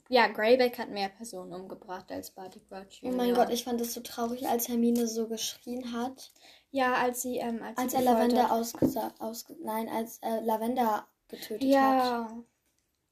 [0.09, 3.17] Ja, Greyback hat mehr Personen umgebracht als Barty Crouch Oh Jr.
[3.17, 6.33] mein Gott, ich fand das so traurig, als Hermine so geschrien hat.
[6.73, 11.07] Ja, als sie, ähm, als, Als sie er Lavender ausgesa ausge nein, als er Lavender
[11.29, 11.69] getötet hat.
[11.71, 12.43] Ja.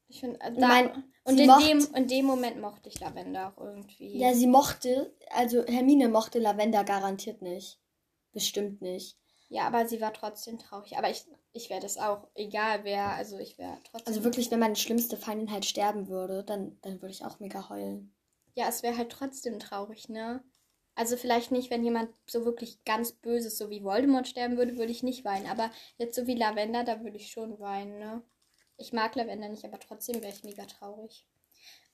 [0.07, 3.61] Ich finde, äh, mein, und in mocht- dem, in dem Moment mochte ich Lavender auch
[3.61, 4.17] irgendwie.
[4.17, 7.79] Ja, sie mochte, also Hermine mochte Lavender garantiert nicht.
[8.33, 9.17] Bestimmt nicht.
[9.49, 10.97] Ja, aber sie war trotzdem traurig.
[10.97, 14.07] Aber ich, ich wäre das auch, egal wer, also ich wäre trotzdem.
[14.07, 17.69] Also wirklich, wenn meine schlimmste Feindin halt sterben würde, dann, dann würde ich auch mega
[17.69, 18.15] heulen.
[18.55, 20.43] Ja, es wäre halt trotzdem traurig, ne?
[21.01, 24.91] Also vielleicht nicht, wenn jemand so wirklich ganz Böses, so wie Voldemort sterben würde, würde
[24.91, 25.47] ich nicht weinen.
[25.47, 28.21] Aber jetzt so wie Lavender, da würde ich schon weinen, ne?
[28.77, 31.25] Ich mag Lavender nicht, aber trotzdem wäre ich mega traurig.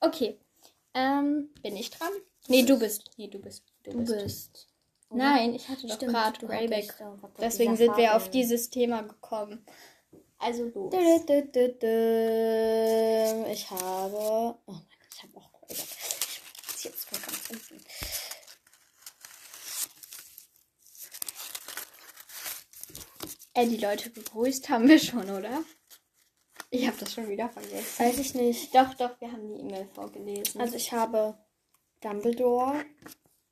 [0.02, 0.38] Okay.
[0.94, 2.12] Ähm, bin ich dran?
[2.50, 3.12] Nee, du bist.
[3.16, 3.64] Nee, du bist.
[3.84, 4.24] Du, Du bist.
[4.24, 4.68] bist.
[5.10, 6.50] Nein, ich hatte doch gerade doch
[7.40, 9.66] Deswegen sind wir auf dieses Thema gekommen.
[10.38, 10.92] Also los.
[13.54, 14.18] Ich habe.
[14.18, 15.78] Oh mein Gott, ich habe auch Greyback.
[15.80, 17.87] Ich weiß jetzt mal ganz unten.
[23.58, 25.64] Äh, die Leute begrüßt haben wir schon, oder?
[26.70, 28.06] Ich habe das schon wieder vergessen.
[28.06, 28.76] Weiß ich nicht.
[28.76, 30.62] Doch, doch, wir haben die E-Mail vorgelesen.
[30.62, 31.36] Also ich habe
[32.02, 32.86] Dumbledore.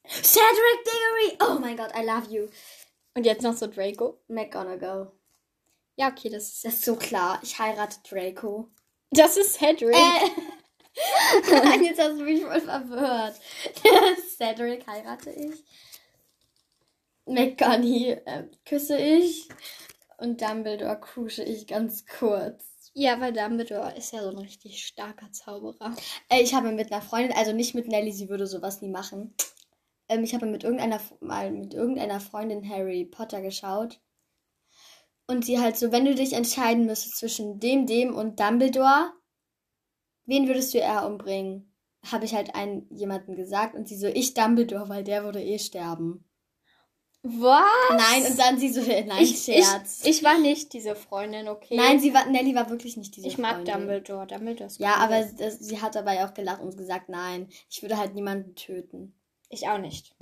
[0.08, 1.38] Cedric Diggory!
[1.50, 2.50] Oh mein Gott, I love you.
[3.15, 4.20] Und jetzt noch so Draco.
[4.28, 5.12] McGonagall.
[5.96, 6.65] Ja, okay, das ist.
[6.65, 7.39] Das ist so klar.
[7.41, 8.70] Ich heirate Draco.
[9.10, 9.96] Das ist Cedric.
[9.96, 11.52] Äh.
[11.63, 13.41] Nein, jetzt hast du mich voll verwirrt.
[14.38, 15.63] Cedric heirate ich.
[17.26, 19.50] McGonagall äh, küsse ich.
[20.17, 22.91] Und Dumbledore kusche ich ganz kurz.
[22.93, 25.93] Ja, weil Dumbledore ist ja so ein richtig starker Zauberer.
[26.30, 29.36] Äh, ich habe mit einer Freundin, also nicht mit Nelly, sie würde sowas nie machen.
[30.08, 33.99] Ähm, ich habe mit irgendeiner mal mit irgendeiner Freundin Harry Potter geschaut.
[35.28, 39.12] Und sie halt so, wenn du dich entscheiden müsstest zwischen dem, dem und Dumbledore,
[40.25, 41.73] wen würdest du eher umbringen?
[42.06, 45.58] Habe ich halt einen jemanden gesagt und sie so, ich Dumbledore, weil der würde eh
[45.58, 46.24] sterben.
[47.27, 47.63] Was?
[47.89, 50.01] Nein, und dann sie so, nein, ich, Scherz.
[50.03, 51.75] Ich, ich war nicht diese Freundin, okay?
[51.75, 53.73] nein, sie war, Nelly war wirklich nicht diese Ich mag Freundin.
[53.73, 54.27] Dumbledore.
[54.27, 57.97] Dumbledore ist Ja, aber das, sie hat dabei auch gelacht und gesagt, nein, ich würde
[57.97, 59.15] halt niemanden töten.
[59.49, 60.15] Ich auch nicht.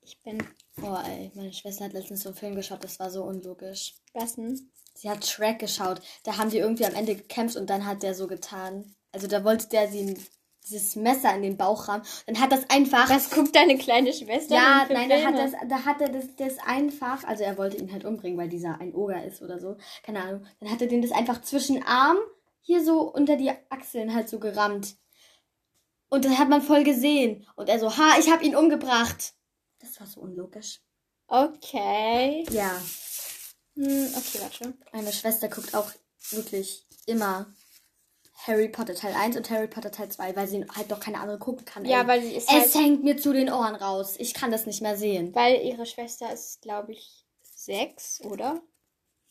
[0.00, 0.42] Ich bin.
[0.82, 3.96] Oh, ey, meine Schwester hat letztens so einen Film geschaut, das war so unlogisch.
[4.14, 4.70] Was denn?
[4.94, 6.00] Sie hat Shrek geschaut.
[6.22, 8.94] Da haben die irgendwie am Ende gekämpft und dann hat der so getan.
[9.12, 10.16] Also da wollte der sie
[10.68, 12.04] dieses Messer in den Bauch rammen.
[12.26, 13.08] Dann hat das einfach.
[13.10, 14.54] Was guckt deine kleine Schwester?
[14.54, 17.24] ja, nein, da hat, das, da hat er das, das einfach.
[17.24, 19.76] Also er wollte ihn halt umbringen, weil dieser ein Oger ist oder so.
[20.02, 20.46] Keine Ahnung.
[20.60, 22.16] Dann hat er den das einfach zwischen Arm
[22.60, 24.96] hier so unter die Achseln halt so gerammt.
[26.08, 27.46] Und das hat man voll gesehen.
[27.56, 29.34] Und er so, ha, ich hab ihn umgebracht.
[29.80, 30.80] Das war so unlogisch.
[31.26, 32.46] Okay.
[32.50, 32.70] Ja.
[33.74, 34.74] Hm, okay, warte.
[34.92, 35.90] Meine Schwester guckt auch
[36.30, 37.52] wirklich immer
[38.46, 41.38] Harry Potter Teil 1 und Harry Potter Teil 2, weil sie halt doch keine andere
[41.38, 41.84] gucken kann.
[41.84, 42.06] Ja, ey.
[42.06, 42.74] weil sie ist es halt.
[42.74, 44.16] hängt mir zu den Ohren raus.
[44.18, 45.34] Ich kann das nicht mehr sehen.
[45.34, 48.60] Weil ihre Schwester ist, glaube ich, sechs, oder?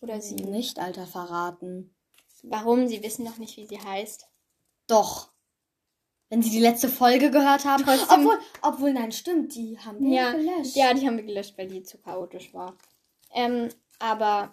[0.02, 0.50] Oder sieben.
[0.50, 1.96] Nicht Alter verraten.
[2.42, 2.88] Warum?
[2.88, 4.28] Sie wissen noch nicht, wie sie heißt.
[4.88, 5.32] Doch.
[6.30, 7.84] Wenn sie die letzte Folge gehört haben.
[7.84, 10.76] Trotzdem- Obwohl, obwohl, nein, stimmt, die haben wir Ja, gelöscht.
[10.76, 12.76] ja, die haben wir gelöscht, weil die zu chaotisch war.
[13.34, 14.52] Ähm, aber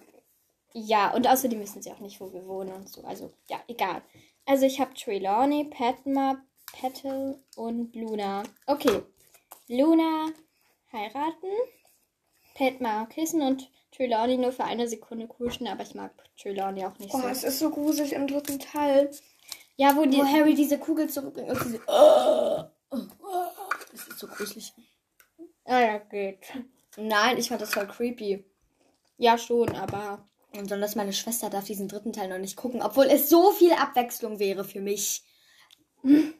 [0.72, 3.02] ja, und außerdem wissen sie auch nicht, wo wir wohnen und so.
[3.02, 4.02] Also, ja, egal.
[4.50, 8.42] Also ich habe Trelawney, Padma, Petal und Luna.
[8.66, 9.00] Okay.
[9.68, 10.26] Luna
[10.92, 11.52] heiraten,
[12.56, 17.12] Padma küssen und Trelawney nur für eine Sekunde kuschen, aber ich mag Trelawney auch nicht
[17.12, 17.28] so.
[17.28, 19.12] ist so gruselig im dritten Teil.
[19.76, 20.18] Ja, wo die.
[20.18, 21.84] Wo Harry diese Kugel zurückbringt und sie so,
[23.92, 24.72] Das ist so gruselig.
[25.64, 26.40] Ah ja, geht.
[26.96, 28.44] Nein, ich fand das voll creepy.
[29.16, 30.28] Ja, schon, aber.
[30.52, 33.72] Und besonders meine Schwester darf diesen dritten Teil noch nicht gucken, obwohl es so viel
[33.72, 35.22] Abwechslung wäre für mich.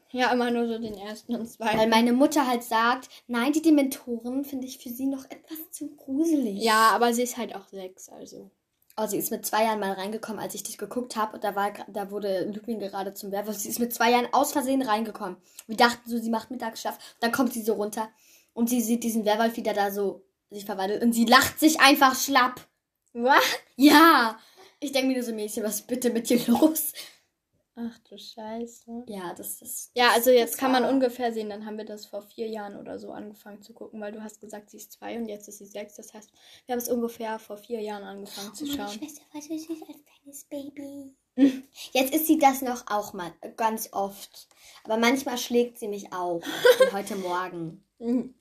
[0.09, 1.77] Ja, immer nur so den ersten und zweiten.
[1.77, 5.95] Weil meine Mutter halt sagt, nein, die Dementoren finde ich für sie noch etwas zu
[5.95, 6.61] gruselig.
[6.61, 8.51] Ja, aber sie ist halt auch sechs, also.
[8.97, 11.35] Oh, sie ist mit zwei Jahren mal reingekommen, als ich das geguckt habe.
[11.35, 13.57] Und da, war, da wurde Lupin gerade zum Werwolf.
[13.57, 15.37] Sie ist mit zwei Jahren aus Versehen reingekommen.
[15.67, 16.97] Wir dachten so, sie macht Mittagsschlaf.
[17.21, 18.09] Dann kommt sie so runter
[18.53, 21.03] und sie sieht diesen Werwolf wieder da so sich verwandelt.
[21.03, 22.67] Und sie lacht sich einfach schlapp.
[23.13, 23.43] Was?
[23.75, 24.39] Ja.
[24.79, 26.93] Ich denke mir nur so, Mädchen, was ist bitte mit dir los?
[27.75, 29.05] Ach du Scheiße.
[29.07, 29.91] Ja, das ist.
[29.95, 32.99] Ja, also jetzt kann man ungefähr sehen, dann haben wir das vor vier Jahren oder
[32.99, 35.65] so angefangen zu gucken, weil du hast gesagt, sie ist zwei und jetzt ist sie
[35.65, 35.95] sechs.
[35.95, 36.29] Das heißt,
[36.65, 38.99] wir haben es ungefähr vor vier Jahren angefangen zu Meine schauen.
[38.99, 41.15] Schwester war so süß als kleines Baby.
[41.93, 44.47] Jetzt ist sie das noch auch mal ganz oft.
[44.83, 46.41] Aber manchmal schlägt sie mich auch.
[46.91, 47.85] Heute Morgen.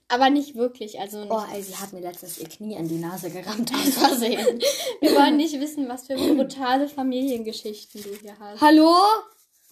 [0.08, 1.30] Aber nicht wirklich, also nicht.
[1.30, 4.58] Oh, ey, sie hat mir letztens ihr Knie in die Nase gerammt aus Versehen.
[5.00, 8.60] wir wollen nicht wissen, was für brutale Familiengeschichten du hier hast.
[8.60, 8.94] Hallo?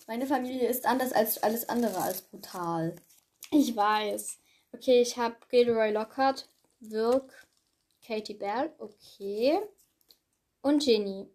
[0.07, 2.97] Meine Familie ist anders als alles andere als brutal.
[3.51, 4.39] Ich weiß.
[4.73, 6.49] Okay, ich habe Gilderoy Lockhart,
[6.81, 7.33] Wirk,
[8.07, 9.59] Katie Bell, okay.
[10.61, 11.27] Und Ginny.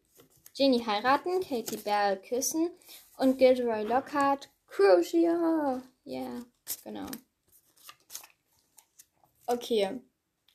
[0.55, 2.69] Ginny heiraten, Katie Bell küssen
[3.17, 5.81] und Gilderoy Lockhart, Crucio.
[6.03, 6.41] Ja,
[6.83, 7.07] genau.
[9.47, 9.99] Okay.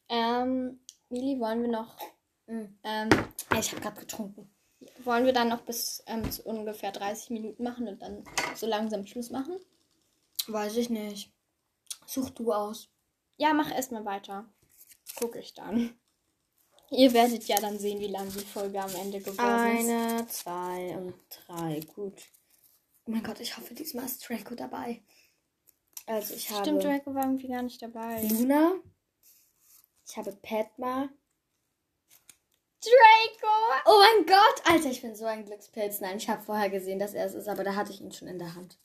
[0.09, 1.96] Ähm, Mili, wollen wir noch,
[2.46, 2.79] Mhm.
[2.83, 3.09] ähm,
[3.59, 4.51] Ich habe gerade getrunken.
[5.05, 8.24] wollen wir dann noch bis ähm, zu ungefähr 30 Minuten machen und dann
[8.55, 9.59] so langsam Schluss machen?
[10.46, 11.31] Weiß ich nicht.
[12.07, 12.88] Such du aus.
[13.37, 14.46] Ja, mach erstmal weiter.
[15.16, 15.98] Guck ich dann.
[16.90, 19.88] Ihr werdet ja dann sehen, wie lang die Folge am Ende geworden ist.
[19.90, 21.14] Eine, zwei und
[21.46, 21.81] drei.
[21.81, 22.14] Gut.
[23.05, 25.03] Oh mein Gott, ich hoffe, diesmal ist Draco dabei.
[26.09, 28.23] Also ich habe Stimmt, Draco war irgendwie gar nicht dabei.
[28.23, 28.73] Luna,
[30.09, 31.11] Ich habe Padma.
[32.81, 33.83] Draco!
[33.85, 36.01] Oh mein Gott, Alter, ich bin so ein Glückspilz.
[36.01, 38.29] Nein, ich habe vorher gesehen, dass er es ist, aber da hatte ich ihn schon
[38.29, 38.79] in der Hand.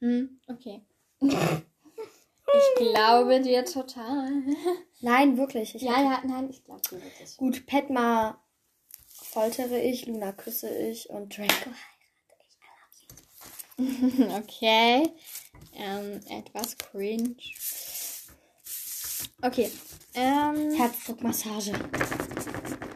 [0.00, 0.82] Hm, okay.
[2.56, 4.30] Ich glaube dir total.
[5.00, 5.74] Nein, wirklich.
[5.74, 7.36] Ich Ja, ja, nein, ich glaube dir wirklich.
[7.36, 8.40] Gut, Padma
[9.08, 11.70] foltere ich, Luna küsse ich und Draco
[14.38, 15.12] Okay.
[15.76, 17.36] Ähm, etwas cringe.
[19.42, 19.70] Okay.
[20.14, 21.72] Ähm, Herzdruckmassage.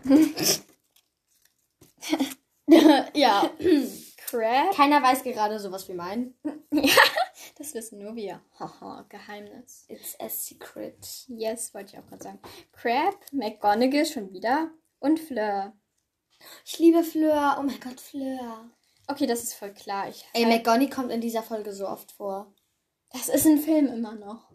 [3.14, 3.50] ja.
[4.16, 4.74] Crab.
[4.74, 6.34] Keiner weiß gerade sowas wie mein.
[7.58, 8.40] Das wissen nur wir.
[8.58, 9.84] Haha, Geheimnis.
[9.88, 11.26] It's a secret.
[11.26, 12.40] Yes, wollte ich auch gerade sagen.
[12.72, 15.72] Crab, McGonagall schon wieder und Fleur.
[16.64, 17.56] Ich liebe Fleur.
[17.58, 18.70] Oh mein Gott, Fleur.
[19.08, 20.08] Okay, das ist voll klar.
[20.08, 22.54] Ich, Ey, McGonny kommt in dieser Folge so oft vor.
[23.12, 24.50] Das ist ein Film immer noch.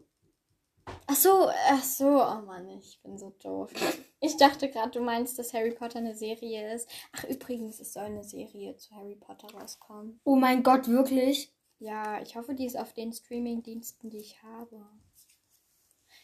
[1.07, 3.71] Ach so, ach so, oh Mann, ich bin so doof.
[4.19, 6.89] Ich dachte gerade, du meinst, dass Harry Potter eine Serie ist.
[7.13, 10.19] Ach, übrigens, es soll eine Serie zu Harry Potter rauskommen.
[10.25, 11.53] Oh mein Gott, wirklich?
[11.79, 14.85] Ja, ich hoffe, die ist auf den Streaming-Diensten, die ich habe.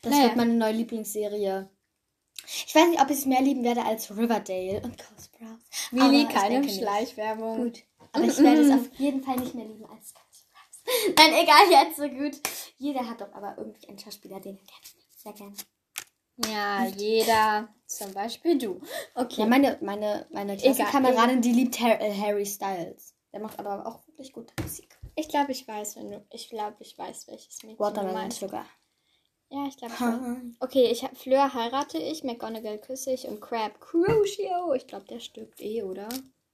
[0.01, 0.25] Das Naja.
[0.25, 1.69] wird meine neue Lieblingsserie.
[2.45, 5.57] Ich weiß nicht, ob ich es mehr lieben werde als Riverdale und Ghost Browse.
[5.91, 6.67] Willi, keine.
[6.69, 7.63] Schleichwerbung.
[7.63, 7.83] Gut.
[8.13, 10.28] Aber ich werde es auf jeden Fall nicht mehr lieben als Browse.
[11.17, 12.39] Nein, egal, jetzt so gut.
[12.77, 14.99] Jeder hat doch aber irgendwie einen Schauspieler, den er gerne.
[15.15, 15.55] Sehr gerne.
[16.47, 17.69] Ja, jeder.
[17.85, 18.81] Zum Beispiel du.
[19.15, 19.41] Okay.
[19.41, 23.13] Ja, meine, meine, meine Klassenkameradin, die liebt Har äh, Harry Styles.
[23.33, 24.97] Der macht aber auch wirklich gute Musik.
[25.15, 26.25] ich glaube, ich weiß, wenn du.
[26.31, 28.31] Ich glaube, ich weiß, welches Mädchen Watermelon.
[28.31, 28.65] Sugar.
[29.49, 29.93] Ja, ich glaube.
[29.93, 30.55] weiß.
[30.59, 34.73] Okay, ich hab Fleur heirate ich, McGonagall küsse ich und Crab Crucio.
[34.73, 36.07] Ich glaube, der stirbt eh, oder?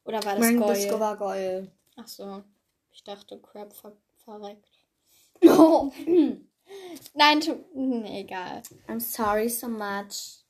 [0.05, 1.17] Oder war das Goyle?
[1.17, 1.71] Goyle.
[1.97, 2.43] Ach so.
[2.91, 3.95] Ich dachte, Crab ver
[4.25, 4.67] verreckt.
[7.13, 7.39] Nein,
[7.73, 8.61] nee, egal.
[8.87, 10.41] I'm sorry so much.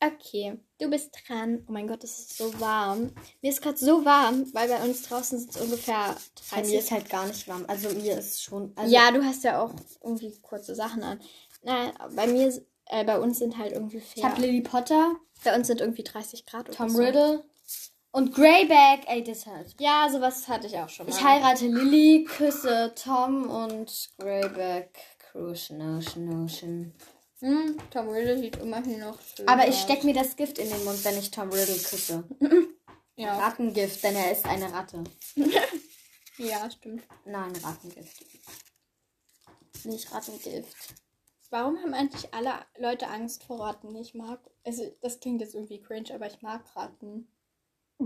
[0.00, 1.64] Okay, du bist dran.
[1.68, 3.12] Oh mein Gott, es ist so warm.
[3.40, 6.16] Mir ist gerade so warm, weil bei uns draußen sind es ungefähr
[6.50, 7.64] Bei 30 mir ist halt gar nicht warm.
[7.68, 8.72] Also mir ist schon.
[8.76, 11.20] Also ja, du hast ja auch irgendwie kurze Sachen an.
[11.62, 12.52] Nein, bei mir,
[12.86, 14.24] äh, bei uns sind halt irgendwie Ich fair.
[14.30, 16.98] habe Lily Potter, Bei uns sind irgendwie 30 Grad Tom so.
[17.00, 17.44] Riddle
[18.14, 19.08] und Greyback.
[19.08, 19.74] Ey, das halt.
[19.80, 21.12] Ja, sowas hatte ich auch schon mal.
[21.12, 24.96] Ich heirate Lily, küsse Tom und Greyback.
[25.18, 26.94] Crucian, Ocean, Ocean.
[27.40, 29.82] Hm, Tom Riddle sieht immerhin noch schön Aber ich aus.
[29.82, 32.24] steck mir das Gift in den Mund, wenn ich Tom Riddle küsse.
[33.16, 33.36] Ja.
[33.38, 35.02] Rattengift, denn er ist eine Ratte.
[36.38, 37.02] ja, stimmt.
[37.24, 38.24] Nein, Rattengift.
[39.84, 40.94] Nicht Rattengift.
[41.50, 43.94] Warum haben eigentlich alle Leute Angst vor Ratten?
[43.96, 47.28] Ich mag, also das klingt jetzt irgendwie cringe, aber ich mag Ratten.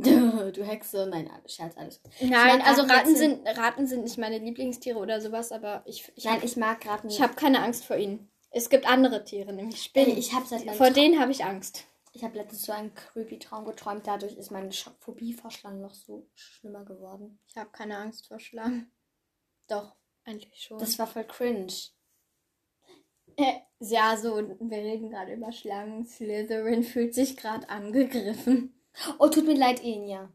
[0.53, 1.07] Du Hexe.
[1.07, 2.01] Nein, Scherz, alles.
[2.21, 6.37] Nein, also Ratten sind, Ratten sind nicht meine Lieblingstiere oder sowas, aber ich, ich Nein,
[6.37, 7.09] habe ich mag Ratten.
[7.09, 8.31] ich hab keine Angst vor ihnen.
[8.51, 10.19] Es gibt andere Tiere, nämlich Ey, Spinnen.
[10.19, 11.85] ich habe seit meinem vor denen habe ich Angst.
[12.13, 14.07] Ich habe letztens so einen creepy Traum geträumt.
[14.07, 17.39] Dadurch ist meine Schockphobie vor Schlangen noch so schlimmer geworden.
[17.47, 18.91] Ich habe keine Angst vor Schlangen.
[19.69, 20.79] Doch, eigentlich schon.
[20.79, 21.73] Das war voll cringe.
[23.37, 26.05] Äh, ja, so, wir reden gerade über Schlangen.
[26.07, 28.75] Slytherin fühlt sich gerade angegriffen.
[29.19, 30.31] Oh, tut mir leid, Enya.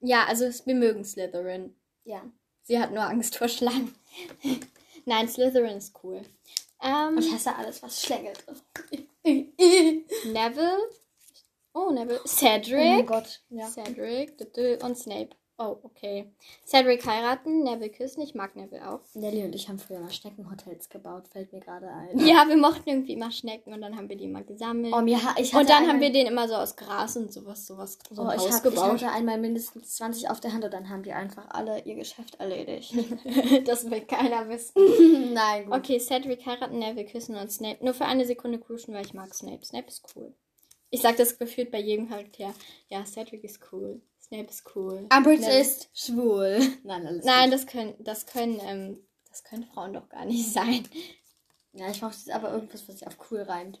[0.00, 1.74] Ja, also wir mögen Slytherin.
[2.04, 2.22] Ja.
[2.62, 3.94] Sie hat nur Angst vor Schlangen.
[5.04, 6.22] Nein, Slytherin ist cool.
[6.80, 8.44] Ähm, Ich hasse alles, was schlängelt.
[9.24, 10.90] Neville.
[11.72, 12.18] Oh, Neville.
[12.18, 13.06] Oh mein Cedric.
[13.06, 13.42] Gott.
[13.48, 13.66] Ja.
[13.66, 14.36] Cedric
[14.82, 15.30] und Snape.
[15.60, 16.30] Oh, okay.
[16.64, 18.22] Cedric heiraten, Neville küssen.
[18.22, 19.00] Ich mag Neville auch.
[19.14, 22.16] Nelly und ich haben früher mal Schneckenhotels gebaut, fällt mir gerade ein.
[22.24, 24.94] Ja, wir mochten irgendwie immer Schnecken und dann haben wir die immer gesammelt.
[24.96, 27.16] Oh, mir ha ich hatte und dann einmal, haben wir den immer so aus Gras
[27.16, 28.92] und sowas, sowas, so Oh, ich, Haus hab, ich gebaut.
[28.92, 32.36] hatte einmal mindestens 20 auf der Hand und dann haben die einfach alle ihr Geschäft
[32.36, 32.94] erledigt.
[33.66, 34.74] das will keiner wissen.
[35.34, 35.74] Nein, gut.
[35.74, 37.84] Okay, Cedric heiraten, Neville küssen und Snape.
[37.84, 39.64] Nur für eine Sekunde cruisen, weil ich mag Snape.
[39.64, 40.32] Snape ist cool.
[40.90, 42.54] Ich sag das gefühlt bei jedem Charakter.
[42.88, 44.00] Ja, Cedric ist cool.
[44.28, 45.06] Snape ist cool.
[45.14, 46.60] Umbridge Neville- ist schwul.
[46.84, 47.58] Nein, alles Nein, gut.
[47.58, 48.98] das können, das können, ähm,
[49.30, 50.86] das können Frauen doch gar nicht sein.
[51.72, 53.78] Ja, ich brauche jetzt aber irgendwas, was sich auf cool reimt.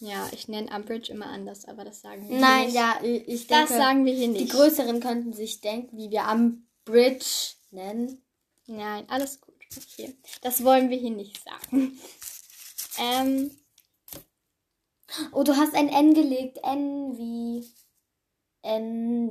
[0.00, 2.74] Ja, ich nenne Umbridge immer anders, aber das sagen wir Nein, nicht.
[2.76, 4.52] ja, ich ich Das denke, sagen wir hier die nicht.
[4.52, 8.22] Größeren könnten sich denken, wie wir Umbridge nennen.
[8.66, 9.54] Nein, alles gut.
[9.76, 10.16] Okay.
[10.42, 11.98] Das wollen wir hier nicht sagen.
[13.00, 13.50] Ähm,
[15.32, 16.58] Oh, du hast ein N gelegt.
[16.62, 17.66] N wie...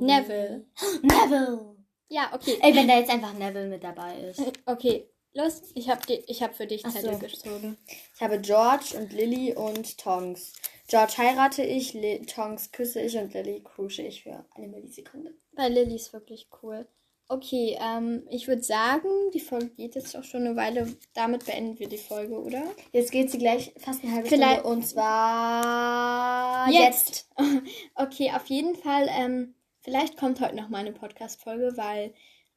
[0.00, 0.04] Wie...
[0.04, 0.66] Neville.
[1.02, 1.76] Neville.
[2.08, 2.58] Ja, okay.
[2.62, 4.40] Ey, wenn da jetzt einfach Neville mit dabei ist.
[4.66, 5.62] Okay, los.
[5.74, 7.18] Ich habe hab für dich Zettel so.
[7.18, 7.76] gezogen.
[8.14, 10.52] Ich habe George und Lily und Tongs.
[10.88, 15.34] George heirate ich, Tongs küsse ich und Lily cruise ich für eine Millisekunde.
[15.54, 16.86] Bei Lilly ist wirklich cool.
[17.30, 20.96] Okay, ähm, ich würde sagen, die Folge geht jetzt auch schon eine Weile.
[21.12, 22.62] Damit beenden wir die Folge, oder?
[22.92, 27.28] Jetzt geht sie gleich fast eine halbe Vielleicht- Stunde und zwar Jetzt.
[27.94, 29.08] Okay, auf jeden Fall.
[29.10, 32.14] Ähm, vielleicht kommt heute noch mal eine Podcast-Folge, weil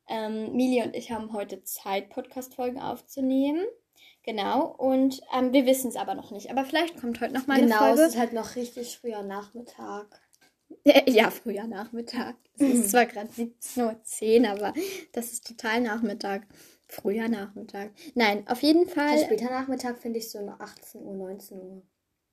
[0.08, 3.66] ähm, Mili und ich haben heute Zeit, Podcast-Folgen aufzunehmen.
[4.24, 4.68] Genau.
[4.78, 6.50] Und ähm, wir wissen es aber noch nicht.
[6.52, 8.04] Aber vielleicht kommt heute noch mal eine Genau, es Folge.
[8.04, 10.22] ist halt noch richtig früher Nachmittag.
[11.08, 12.36] Ja, früher Nachmittag.
[12.58, 14.74] Es ist zwar gerade 17.10 Uhr, aber
[15.14, 16.48] das ist total Nachmittag.
[16.88, 17.92] Früher Nachmittag.
[18.16, 19.24] Nein, auf jeden Ja, Fall.
[19.26, 21.82] später Nachmittag finde ich so noch 18 Uhr, 19 Uhr.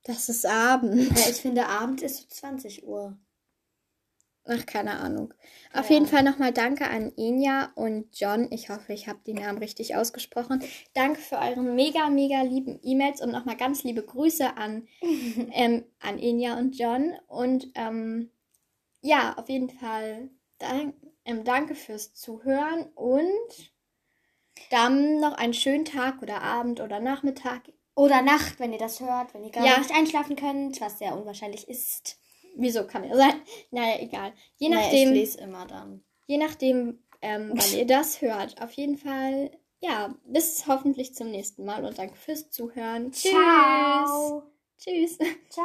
[0.05, 0.97] Das ist Abend.
[1.17, 3.17] Ja, ich finde Abend ist so 20 Uhr.
[4.51, 5.35] Ach, keine Ahnung.
[5.75, 5.97] Auf Ja.
[5.97, 8.49] jeden Fall nochmal danke an Inja und John.
[8.51, 10.63] Ich hoffe, ich habe die Namen richtig ausgesprochen.
[10.95, 14.89] Danke für eure mega, mega lieben E-Mails und nochmal ganz liebe Grüße an,
[15.53, 17.15] ähm, an Inja und John.
[17.27, 18.31] Und ähm,
[19.03, 20.95] ja, auf jeden Fall dank,
[21.27, 23.73] ähm, danke fürs Zuhören und
[24.71, 27.63] dann noch einen schönen Tag oder Abend oder Nachmittag.
[27.95, 29.79] Oder Nacht, wenn ihr das hört, wenn ihr gar Ja.
[29.79, 32.18] nicht einschlafen könnt, was sehr unwahrscheinlich ist.
[32.59, 33.35] Wieso kann er sein?
[33.71, 34.33] Naja, egal.
[34.57, 35.09] Je Naja, nachdem.
[35.11, 36.03] ich lese immer dann.
[36.27, 38.61] Je nachdem, ähm, wann ihr das hört.
[38.61, 43.13] Auf jeden Fall, ja, bis hoffentlich zum nächsten Mal und danke fürs Zuhören.
[43.13, 43.31] Tschüss.
[43.33, 44.43] Ciao.
[44.79, 45.19] Tschüss.